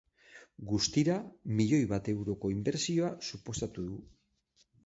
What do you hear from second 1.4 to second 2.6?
milioi bat euroko